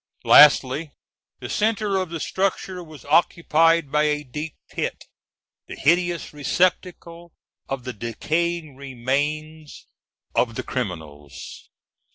Lastly, 0.23 0.89
the 1.41 1.47
centre 1.47 1.97
of 1.97 2.09
the 2.09 2.19
structure 2.19 2.83
was 2.83 3.05
occupied 3.05 3.91
by 3.91 4.05
a 4.05 4.23
deep 4.23 4.55
pit, 4.71 5.05
the 5.67 5.75
hideous 5.75 6.33
receptacle 6.33 7.33
of 7.69 7.83
the 7.83 7.93
decaying 7.93 8.75
remains 8.77 9.85
of 10.33 10.55
the 10.55 10.63
criminals. 10.63 11.69